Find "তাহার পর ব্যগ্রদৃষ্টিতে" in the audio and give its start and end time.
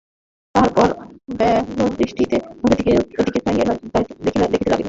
0.55-2.37